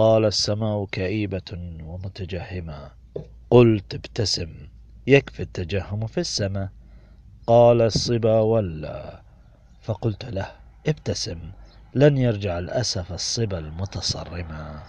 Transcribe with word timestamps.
قال 0.00 0.24
السماء 0.24 0.84
كئيبة 0.84 1.78
ومتجهمة. 1.82 2.90
قلت 3.50 3.94
ابتسم. 3.94 4.48
يكفي 5.06 5.42
التجهم 5.42 6.06
في 6.06 6.20
السماء. 6.20 6.68
قال 7.46 7.82
الصبا 7.82 8.40
ولا. 8.40 9.22
فقلت 9.82 10.24
له 10.24 10.46
ابتسم. 10.86 11.38
لن 11.94 12.18
يرجع 12.18 12.58
الأسف 12.58 13.12
الصبا 13.12 13.58
المتصرما. 13.58 14.82